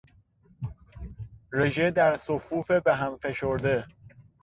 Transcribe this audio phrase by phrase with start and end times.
[1.51, 3.87] رژه در صفوف به هم فشرده